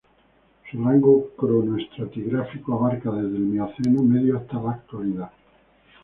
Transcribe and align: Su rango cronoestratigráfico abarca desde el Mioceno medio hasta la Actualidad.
Su 0.67 0.83
rango 0.83 1.29
cronoestratigráfico 1.37 2.73
abarca 2.73 3.11
desde 3.11 3.35
el 3.37 3.43
Mioceno 3.43 4.01
medio 4.01 4.39
hasta 4.39 4.59
la 4.59 4.71
Actualidad. 4.71 5.31